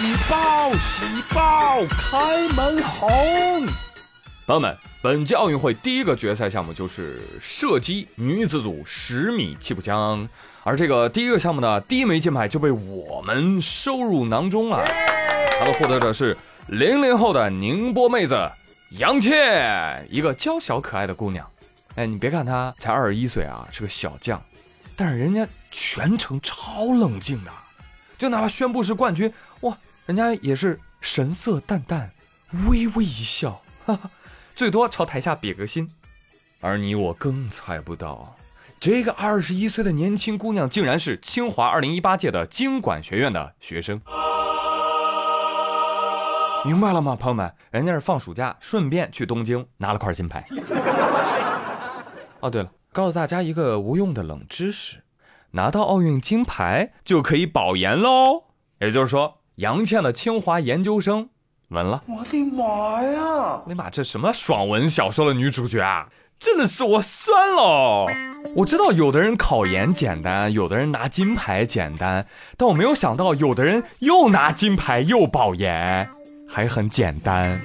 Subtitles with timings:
[0.00, 3.66] 喜报，喜报，开门红！
[4.46, 10.26] 朋友们，本届奥运会第一个决赛项目就是射击女子组十米气步枪，
[10.64, 14.82] 而这个第一个项目呢，第一枚金牌就被我们收入囊中了。
[15.58, 16.34] 它的获得者是
[16.68, 18.50] 零零后的宁波妹子
[18.92, 21.46] 杨倩，一个娇小可爱的姑娘。
[21.96, 24.42] 哎，你别看她才二十一岁啊，是个小将，
[24.96, 27.50] 但是人家全程超冷静的，
[28.16, 29.30] 就哪怕宣布是冠军，
[29.60, 29.76] 哇，
[30.06, 32.10] 人家也是神色淡淡，
[32.68, 34.10] 微微一笑，哈哈。
[34.54, 35.90] 最多朝台下比个心，
[36.60, 38.36] 而你我更猜不到，
[38.78, 44.00] 这个二十一岁的年轻姑娘竟然是清华二零一八届的经管学院的学生。
[46.64, 47.54] 明白了吗，朋友们？
[47.70, 50.44] 人家是放暑假，顺便去东京拿了块金牌。
[52.40, 55.02] 哦，对了，告诉大家一个无用的冷知识：
[55.52, 58.44] 拿到奥运金牌就可以保研喽。
[58.78, 61.30] 也就是说，杨倩的清华研究生。
[61.68, 62.02] 稳了！
[62.08, 63.62] 我的妈呀！
[63.64, 66.08] 我的妈，这什么爽文小说的女主角啊？
[66.36, 68.06] 真的是我酸了！
[68.56, 72.26] 我知道有的人考研简单，有的人拿金牌简单，
[72.56, 76.10] 但我没有想到有的人又拿金牌又保研，
[76.48, 77.60] 还很简单。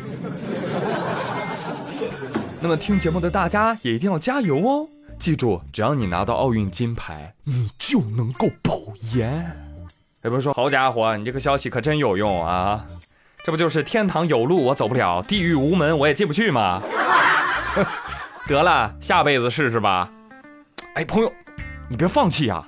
[2.61, 4.87] 那么听节目的大家也一定要加油哦！
[5.17, 8.77] 记住，只要你拿到奥运金牌，你就能够保
[9.15, 9.64] 研。
[10.25, 12.83] 也不是说，好家伙，你这个消息可真有用啊！
[13.43, 16.81] 这不就是天堂有路我走不了，地狱无门我也进不去吗？
[18.47, 20.11] 得了，下辈子试试吧。
[20.95, 21.31] 哎，朋友，
[21.87, 22.67] 你别放弃啊！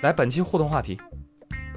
[0.00, 0.96] 来，本期互动话题，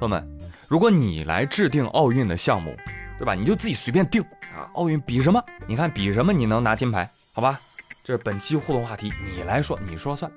[0.00, 2.76] 友们，如果你来制定奥运的项目，
[3.16, 3.32] 对吧？
[3.32, 4.20] 你就自己随便定
[4.52, 4.66] 啊。
[4.74, 5.40] 奥运比什么？
[5.68, 7.08] 你看比什么你能拿金牌？
[7.30, 7.56] 好吧，
[8.02, 10.28] 这是本期互动话题，你来说，你说算。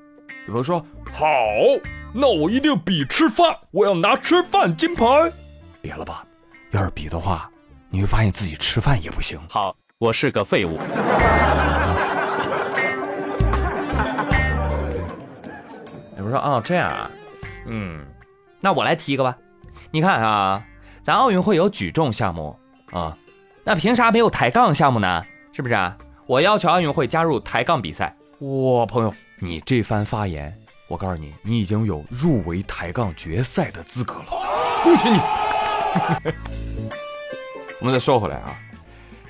[0.45, 1.25] 比如说，好，
[2.13, 5.31] 那我一定比吃饭，我要拿吃饭金牌。
[5.81, 6.25] 别了吧，
[6.71, 7.49] 要是比的话。
[7.89, 9.39] 你会发现自己吃饭也不行。
[9.47, 10.79] 好，我是个废物。
[16.17, 17.09] 有人说啊，这样啊，
[17.67, 18.03] 嗯，
[18.59, 19.37] 那我来提一个吧。
[19.91, 20.65] 你看啊，
[21.03, 22.57] 咱奥运会有举重项目
[22.91, 23.15] 啊，
[23.63, 25.23] 那凭啥没有抬杠项目呢？
[25.51, 25.95] 是不是啊？
[26.25, 28.15] 我要求奥运会加入抬杠比赛。
[28.39, 30.55] 哇，朋友，你这番发言，
[30.87, 34.27] 我告诉你，你已经有入围抬杠决赛的资格了，
[34.81, 35.19] 恭喜你！
[37.81, 38.57] 我们再说回来啊，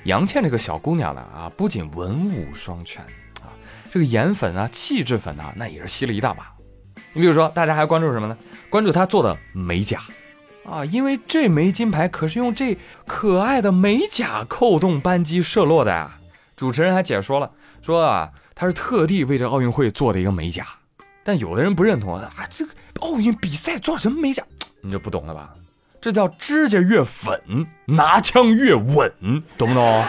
[0.04, 3.02] 杨倩这个小姑娘呢啊，不仅文武双全
[3.42, 3.50] 啊，
[3.90, 6.54] 这个颜粉啊、气质粉啊，那也是吸了一大把。
[7.12, 8.38] 你比如说，大家还关注什么呢？
[8.70, 10.00] 关注她做的美甲
[10.64, 16.20] 啊，因为这枚金牌可是用这可爱的美甲扣动扳机射落的呀。
[16.56, 17.50] 主持人还解说了，
[17.82, 20.66] 说啊，他是特地为这奥运会做的一个美甲。
[21.22, 24.42] 但有的人不认同啊，这个奥运比赛做什么美甲？
[24.82, 25.54] 你就不懂了吧？
[26.00, 29.10] 这叫指甲越粉，拿枪越稳，
[29.56, 30.04] 懂不懂？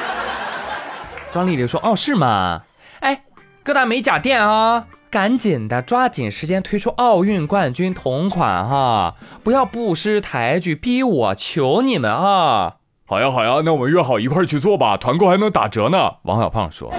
[1.32, 2.62] 张丽丽说：“哦，是吗？
[3.00, 3.24] 哎，
[3.64, 12.76] 各大美甲店啊，赶紧的，抓紧时间推出奥运冠军同款哈，不要不识抬举，逼我求你们啊！
[13.08, 16.92] 好呀，好呀，那我们约好一块去做吧，团购还能打折呢。”王小胖说：“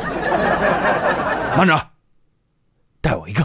[1.59, 1.77] 慢着，
[3.01, 3.43] 带我一个。”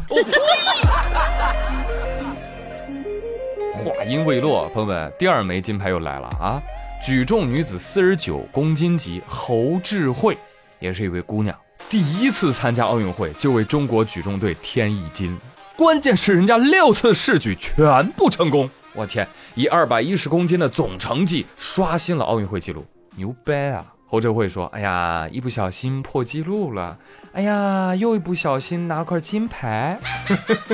[3.73, 6.61] 话音未落，朋友们，第二枚金牌又来了啊！
[7.01, 10.37] 举重女子四十九公斤级，侯智慧
[10.79, 11.57] 也是一位姑娘，
[11.89, 15.35] 第一次参加奥运会就为中国举重队添一金，
[15.75, 22.85] 关键是人家六次试举全部成功，我天，以二百一十公斤的总成绩刷新了奥运会纪录，
[23.15, 23.85] 牛掰啊！
[24.07, 26.97] 侯智慧说：“哎呀，一不小心破纪录了，
[27.31, 29.97] 哎呀，又一不小心拿块金牌。”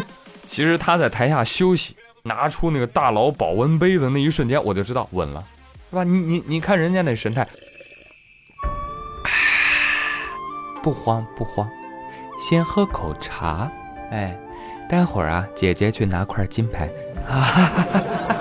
[0.46, 1.96] 其实他在台下休息。
[2.24, 5.42] 拿出那个大佬保温杯的那一瞬间，我就知道稳了，
[5.90, 6.04] 是吧？
[6.04, 7.48] 你你你看人家那神态，
[10.84, 11.70] 不慌不慌，
[12.38, 13.72] 先喝口茶，
[14.12, 14.38] 哎，
[14.90, 16.90] 待会儿啊，姐姐去拿块金牌。
[17.26, 18.36] 哈哈哈哈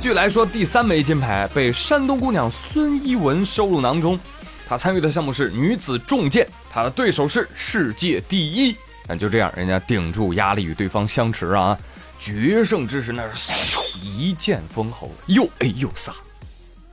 [0.00, 4.18] 据来说，第三枚金牌被山东姑娘孙一文收入囊中，
[4.66, 8.76] 她参与的项目是女子重剑，她的对手是世界第一。
[9.08, 11.76] 但就这样，人家顶住压力与对方相持啊。
[12.16, 13.52] 决胜之时，那是
[14.00, 16.10] 一剑封喉，又 A 又飒。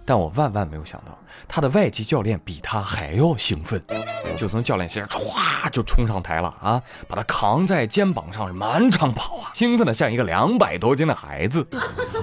[0.05, 1.17] 但我万万没有想到，
[1.47, 3.83] 他的外籍教练比他还要兴奋，
[4.37, 11.67] 就从教练席上歘就冲上台了啊，把他扛在肩膀上满场跑啊，兴奋的像一个两百多斤的孩子。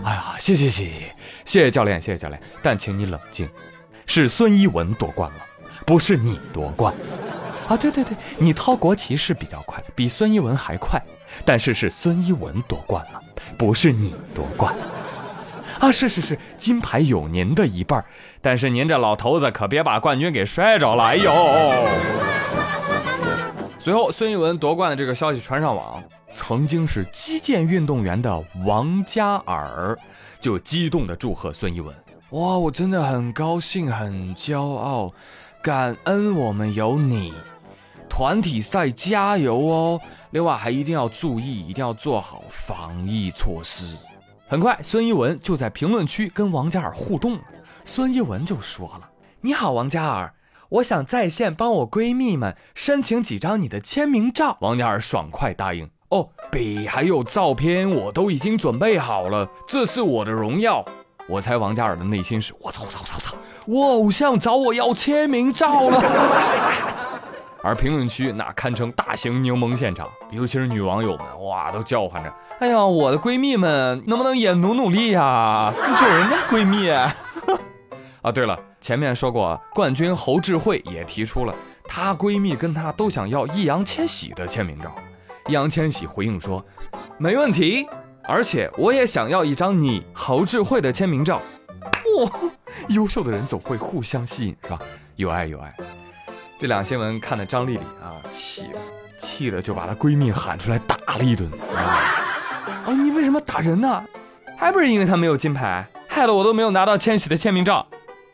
[0.04, 2.40] 哎呀，谢谢谢谢谢谢教练，谢谢教练。
[2.62, 3.48] 但请你冷静，
[4.06, 5.44] 是孙一文夺冠了，
[5.84, 6.94] 不是你夺冠。
[7.68, 11.02] 啊，对对对，你掏国旗是比较快，比孙一文还快。
[11.44, 13.20] 但是是孙一文夺冠了，
[13.56, 14.74] 不是你夺冠。
[15.82, 18.04] 啊，是是是，金牌有您的一半，
[18.40, 21.32] 但是您这老头子可别把冠军给摔着了，哎呦！
[23.80, 26.00] 随后，孙一文夺冠的这个消息传上网，
[26.36, 29.98] 曾经是击剑运动员的王嘉尔
[30.40, 31.92] 就激动的祝贺孙一文。
[32.30, 35.12] 哇，我真的很高兴，很骄傲，
[35.60, 37.34] 感恩我们有你。
[38.08, 40.00] 团体赛加油哦！
[40.30, 43.96] 另外还一定要注意，一定要做好防疫措施。
[44.52, 47.40] 很快，孙一文就在评论区跟王嘉尔互动了。
[47.86, 49.08] 孙一文就说了
[49.40, 50.34] ：“你好，王嘉尔，
[50.68, 60.84] 我想在线帮我闺蜜们申请几张你的签名照。”王嘉尔爽快答应：“哦，笔还有照片我都已经准备好了，这是我的荣耀。”
[61.30, 63.34] 我猜王嘉尔的内心是：我操，我操，我操，
[63.64, 67.01] 我偶像找我要签名照了。
[67.62, 75.72] 而评论区那堪称大型柠檬现场，尤其是女网友们，哇，都叫唤着：哎呀，我的闺蜜们能不能也努努力呀？
[75.98, 76.90] 救人家闺蜜。
[78.22, 81.54] 啊，对了，前面说过，冠军侯智慧也提出了，
[81.84, 84.94] 她闺蜜跟她都想要易烊千玺的签名照。
[85.46, 86.64] 易烊千玺回应说：
[87.18, 87.86] 没问题。
[88.24, 91.42] 而且我也想要一张你侯智慧的签名照，
[92.20, 92.30] 哇，
[92.90, 94.78] 优秀的人总会互相吸引，是吧？
[95.16, 95.74] 有爱有爱。
[96.62, 98.78] 这两新闻看的张丽丽啊，气的
[99.18, 101.50] 气的就把她闺蜜喊出来打了一顿。
[102.86, 104.00] 哦，你为什么打人呢？
[104.56, 107.84] 还不是因为她没有金牌，害得我都没有拿到千玺的签名照。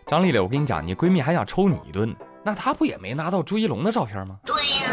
[0.07, 2.15] 张丽丽，我跟你讲，你闺蜜还想抽你一顿，
[2.45, 4.37] 那她不也没拿到朱一龙的照片吗？
[4.45, 4.91] 对呀。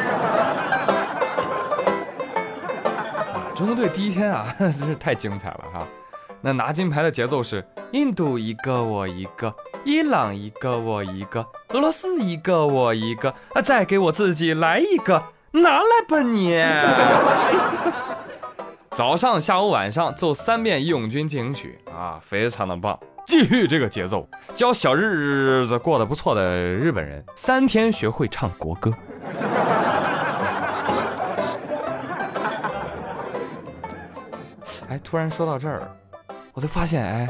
[3.34, 5.86] 啊中国队第一天啊， 真是太精彩了哈！
[6.42, 9.54] 那拿金牌的节奏是印度一个我一个，
[9.84, 16.56] 伊朗一个我一个，俄罗斯一个我一个，啊，再给我自己来一个，拿来吧你！
[18.92, 22.98] 早上、下午、晚上奏三遍《义勇军进行曲》啊，非常的棒！
[23.26, 28.94] 继续这个节奏，教小日子过得不错的日本人三天学会唱国歌。
[34.88, 35.82] 哎，突然说到这儿，
[36.56, 37.30] 我就发现，哎，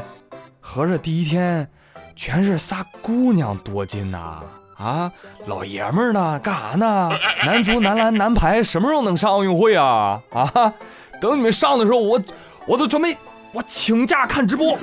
[0.60, 1.68] 合着第一天
[2.14, 4.42] 全是仨姑娘夺金呐？
[4.76, 5.12] 啊，
[5.46, 6.38] 老爷们儿呢？
[6.38, 7.10] 干啥呢？
[7.44, 10.22] 男足、男篮、男排什么时候能上奥运会啊？
[10.32, 10.72] 啊，
[11.20, 12.22] 等你们上的时候，我
[12.68, 13.16] 我都准备
[13.52, 14.78] 我请假看直播。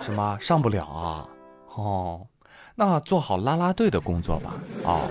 [0.00, 1.26] 什么上不了啊？
[1.76, 2.26] 哦，
[2.74, 4.52] 那做好拉拉队的工作吧。
[4.84, 5.08] 哦，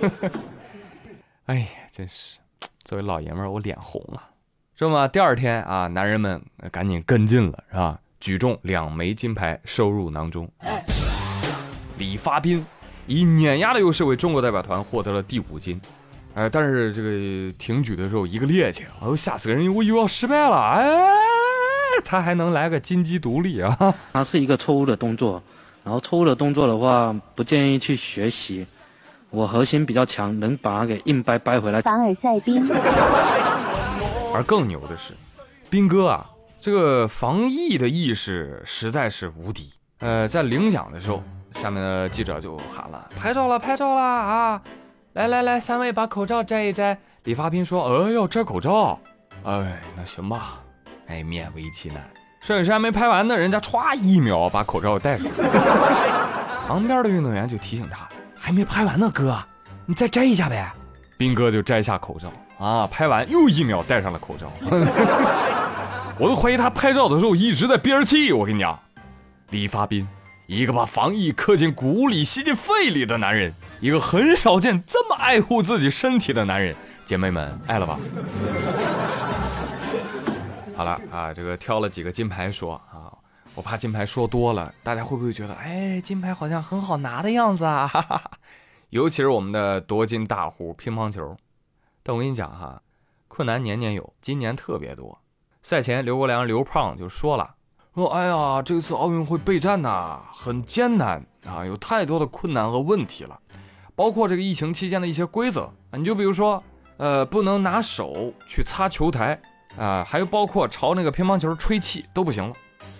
[1.44, 2.38] 哎呀，真是，
[2.84, 4.22] 作为老爷们儿，我脸红了。
[4.80, 6.40] 这么第二天啊，男人们
[6.72, 7.98] 赶紧跟进了，是吧？
[8.18, 10.50] 举重两枚金牌收入囊中。
[11.98, 12.64] 李发斌
[13.04, 15.78] 以碾压的优势为中国代表团获得了第五金。
[16.32, 19.74] 哎，但是这个挺举的时候一个趔趄，哎呦吓死个人！
[19.74, 20.82] 我以为要失败了，哎，
[22.02, 23.76] 他还能来个金鸡独立啊？
[24.14, 25.42] 他是一个错误的动作，
[25.84, 28.66] 然后错误的动作的话，不建议去学习。
[29.28, 31.82] 我核心比较强，能把它给硬掰掰回来。
[31.82, 32.64] 凡尔赛宾。
[34.32, 35.12] 而更牛的是，
[35.68, 36.30] 斌哥啊，
[36.60, 39.72] 这个防疫的意识实在是无敌。
[39.98, 41.22] 呃，在领奖的时候，
[41.54, 44.62] 下面的记者就喊了：“拍照了，拍照了啊！
[45.14, 48.98] 来来来，三位把口罩摘一摘。”李发斌说：“呃，要摘口罩？
[49.44, 50.60] 哎，那行吧。
[51.08, 52.08] 哎，勉为其难。
[52.40, 55.26] 摄影师还没拍完呢，人家歘一秒把口罩戴上。
[56.66, 59.36] 旁边的运动员就提醒他：“还没拍完呢，哥，
[59.84, 60.72] 你再摘一下呗。”
[61.18, 62.32] 斌哥就摘下口罩。
[62.60, 62.86] 啊！
[62.86, 64.46] 拍完又一秒戴上了口罩，
[66.20, 68.32] 我都怀疑他拍照的时候一直在憋着气。
[68.34, 68.78] 我跟你讲，
[69.48, 70.06] 李发斌，
[70.46, 76.76] 一个把防疫刻进骨里、吸进肺里的男人，一个很少见这么爱护自己身体的男人。
[77.06, 77.98] 姐妹们，爱了吧？
[80.76, 83.08] 好了啊，这个挑了几个金牌说啊，
[83.54, 87.88] 我怕金牌说多了，大家会不会觉得，哎，金牌好像很好拿的样子啊？
[87.88, 88.30] 哈哈哈。
[88.90, 91.34] 尤其是我们的夺金大户乒乓球。
[92.10, 92.82] 我跟你讲哈，
[93.28, 95.18] 困难年年有，今年特别多。
[95.62, 97.54] 赛前，刘国梁刘胖就说了，
[97.94, 103.38] 说哎呀，这次奥运会备战呐很艰难啊，有太多的困难和问题了，
[103.94, 106.62] 包括这个疫情期间的一些规则啊，你就比如说，
[106.96, 109.40] 呃，不能拿手去擦球台
[109.76, 112.54] 啊，还有包括朝那个乒乓球吹气都不行了。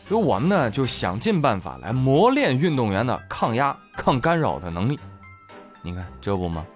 [0.06, 4.98] 所以我们呢就想尽办法来磨练运动员的抗压、抗干扰的能力。
[5.82, 6.66] 你看这不吗？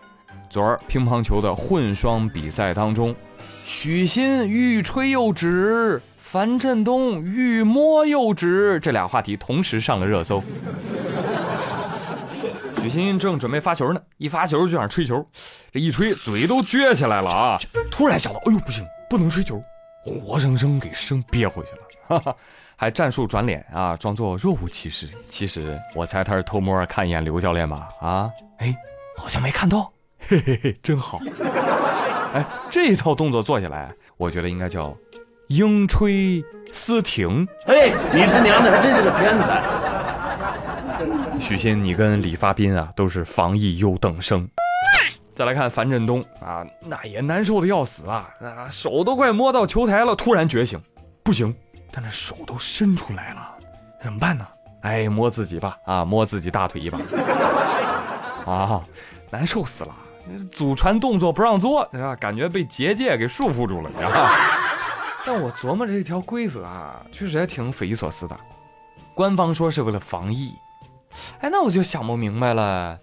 [0.49, 3.15] 昨儿乒乓球的混双比赛当中，
[3.65, 10.43] 许昕欲吹又止，樊振东欲摸又止，这俩话题同时上了热搜。
[12.83, 15.27] 许昕正准备发球呢，一发球就想吹球，
[15.73, 17.59] 这一吹嘴都撅起来了啊！
[17.91, 19.63] 突然想到，哎呦不行，不能吹球，
[20.05, 21.79] 活生生给生憋回去了。
[22.07, 22.37] 哈哈，
[22.77, 25.09] 还战术转脸啊，装作若无其事。
[25.31, 27.89] 其实我猜他是偷摸看一眼刘教练吧？
[28.03, 28.77] 啊，哎，
[29.17, 29.91] 好像没看到，
[30.29, 31.21] 嘿嘿嘿，真好。
[32.33, 34.97] 哎，这一套动作做下来，我觉得应该叫
[35.49, 37.47] 鹰吹思停。
[37.67, 39.63] 哎，你他娘的还真是个天才！
[41.39, 44.49] 许昕，你跟李发斌啊都是防疫优等生。
[45.35, 50.81] 再来看樊振东啊，那也难受的要死啊，啊手都快摸到球台了，突然觉醒，
[51.25, 51.53] 不行，
[51.93, 53.51] 但那手都伸出来了，
[54.01, 54.47] 怎么办呢？
[54.83, 56.99] 哎，摸自己吧，啊，摸自己大腿一把，
[58.47, 58.81] 啊，
[59.31, 59.95] 难受死了，
[60.51, 62.17] 祖传动作不让做，是吧？
[62.17, 64.33] 感觉被结界给束缚住了，是吧？
[65.27, 68.37] 但我琢磨这条规则啊，确实还挺匪夷所思的。
[69.15, 70.53] 官方说是为了防疫，
[71.41, 72.99] 哎，那我就想不明白了。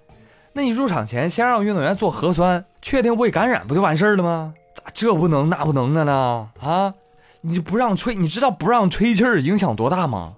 [0.54, 4.54] 那你入场前先让运动员做核酸，确定未感染不就完事儿了吗？
[4.76, 6.50] 咋这不能那不能的呢？
[6.60, 6.94] 啊，
[7.42, 10.34] 你就不让吹，你知道不让吹气儿影响多大吗？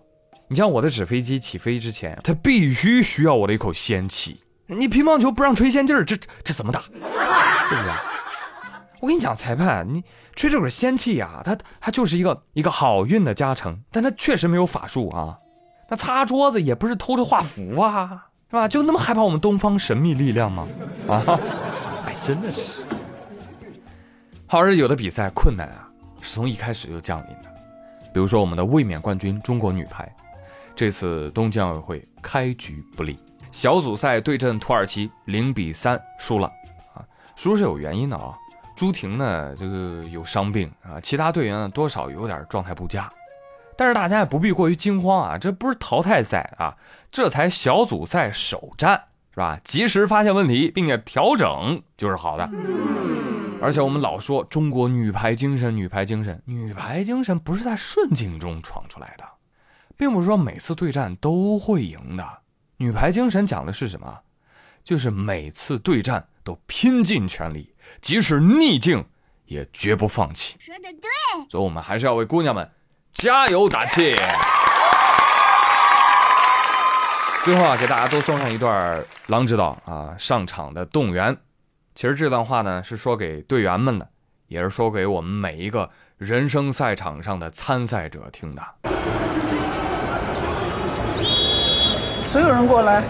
[0.50, 4.43] 你像我的纸飞机起飞之前，它必须需要我的一口仙气。
[4.68, 6.82] 你乒乓球不让吹仙气儿，这这怎么打？
[6.92, 7.94] 对不对？
[9.00, 10.04] 我跟你讲，裁判，你
[10.36, 15.38] 吹这口仙气呀，它它就是一个一个好运的加成，但它确实没有法术啊。
[15.90, 18.28] 那擦桌子也不是偷着画符啊。
[18.50, 18.68] 是吧？
[18.68, 20.68] 就那么害怕我们东方神秘力量吗？
[21.10, 21.40] 啊，
[22.06, 22.84] 哎，真的是。
[24.46, 25.90] 好日有的比赛困难啊，
[26.22, 27.52] 是从一开始就降临的。
[28.14, 30.08] 比如说我们的卫冕冠军中国女排，
[30.76, 33.18] 这次东京奥运会开局不利，
[33.54, 36.52] 小组赛对阵土耳其零比三输了
[36.96, 37.06] 啊，
[37.36, 38.36] 输是有原因的啊。
[38.76, 43.08] 朱婷呢，这个有伤病啊，其他队员呢多少有点状态不佳。
[43.78, 46.76] 但是大家也不必过于惊慌啊，这不是淘汰赛啊，
[47.12, 49.00] 这才小组赛首战，
[49.32, 49.60] 是吧？
[49.64, 52.50] 及时发现问题并且调整就是好的。
[53.62, 59.24] 而且我们老说中国女排精神，女排精神，女排精神不是在顺境中闯出来的，
[59.96, 62.28] 并不是说每次对战都会赢的。
[62.78, 64.20] 女排精神讲的是什么？
[64.84, 69.06] 就是每次对战都拼尽全力，即使逆境
[69.46, 70.56] 也绝不放弃。
[70.60, 71.10] 说的对，
[71.50, 72.70] 所以我们还是要为姑娘们。
[73.14, 74.16] 加油打气！
[77.44, 81.38] 最后啊，给大家都送上一段郎指导啊上场的动员。
[81.94, 84.10] 其实这段话呢是说给队员们的，
[84.48, 88.64] 也是说给我们每一个人生赛场上的参赛者听的。
[92.34, 93.04] 所有人过来，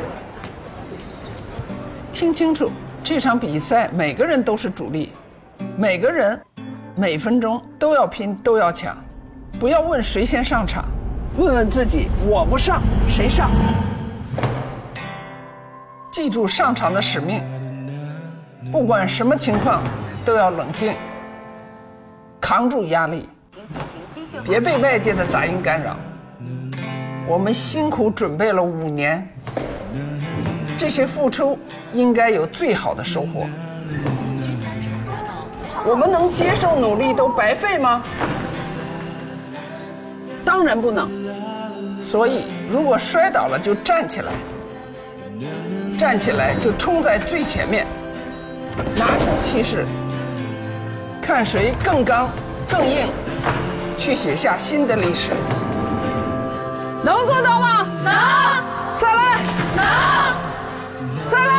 [2.11, 2.69] 听清楚，
[3.01, 5.13] 这场比赛每个人都是主力，
[5.77, 6.37] 每个人
[6.93, 8.97] 每分钟都要拼，都要抢。
[9.61, 10.83] 不要问谁先上场，
[11.37, 13.49] 问问自己：我不上，谁上？
[16.11, 17.41] 记住上场的使命，
[18.73, 19.81] 不管什么情况
[20.25, 20.95] 都要冷静，
[22.41, 23.29] 扛住压力，
[24.43, 25.95] 别被外界的杂音干扰。
[27.25, 29.27] 我们辛苦准备了五年，
[30.77, 31.57] 这些付出
[31.93, 33.45] 应该有最好的收获。
[35.85, 38.03] 我们能接受努力都白费吗？
[40.43, 41.09] 当然不能，
[42.05, 44.31] 所以如果摔倒了就站起来，
[45.97, 47.87] 站起来就冲在最前面，
[48.95, 49.85] 拿出气势，
[51.21, 52.29] 看谁更刚、
[52.69, 53.07] 更硬，
[53.97, 55.31] 去写下新的历史。
[58.03, 58.11] 能
[58.97, 59.19] 做到吗？
[59.75, 59.79] 能。
[59.79, 59.79] 再来。
[59.79, 59.81] 能。
[61.31, 61.51] 再来。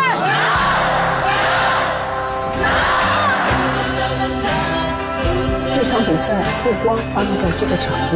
[2.63, 2.65] 能。
[5.75, 6.29] 这场比赛
[6.63, 8.13] 不光发生在这个场地。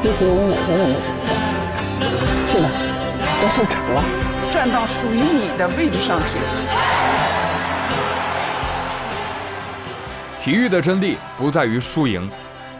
[0.00, 1.30] 这是我们每个人的比赛，
[2.52, 2.66] 是的，
[3.40, 4.02] 该上场了，
[4.50, 6.38] 站到属于你的位置上去。
[10.40, 12.28] 体育的真谛不在于输赢，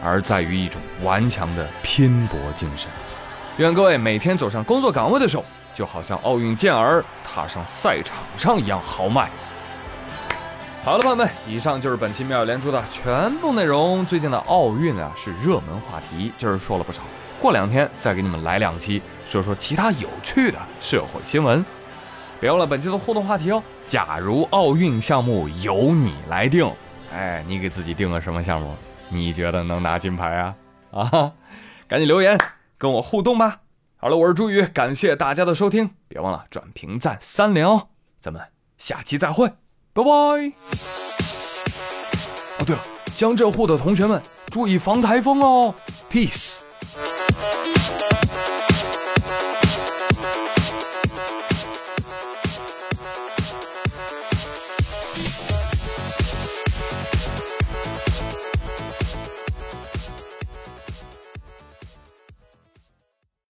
[0.03, 2.91] 而在于一种顽强的拼搏精神。
[3.57, 5.45] 愿各位每天走上工作岗位的时候，
[5.75, 9.29] 就好像奥运健儿踏上赛场上一样豪迈。
[10.83, 14.03] 好了，朋友们，以上就是本期妙语连珠的全部内容。
[14.07, 17.03] 最近的奥运啊是热门话题，今儿说了不少，
[17.39, 21.63] 过两天再给你们来两期，说说其他有趣的社会新闻。
[22.39, 26.67] 别忘了本期的互动话题哦，假如奥运项目由你来定，
[27.13, 28.75] 哎，你给自己定个什么项目？
[29.09, 30.55] 你觉得能拿金牌啊？
[30.91, 31.31] 啊，
[31.87, 32.35] 赶紧留言
[32.83, 33.61] 跟我互动吧。
[33.95, 37.87] 好了，我是朱宇，感谢大家的收听，别忘了转评赞三连哦，
[38.19, 38.41] 咱们
[38.77, 39.47] 下期再会。
[39.93, 40.09] 拜拜。
[40.09, 40.51] 哦，
[42.67, 42.81] 对了，
[43.15, 45.73] 江浙沪的同学们注意防台风哦。
[46.11, 46.62] Peace。